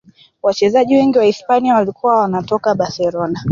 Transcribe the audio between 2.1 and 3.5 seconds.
wanatoka barcelona